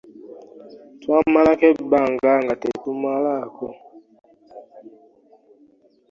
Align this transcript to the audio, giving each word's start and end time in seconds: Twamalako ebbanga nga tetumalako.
Twamalako 1.01 1.63
ebbanga 1.73 2.31
nga 2.43 2.53
tetumalako. 2.61 3.67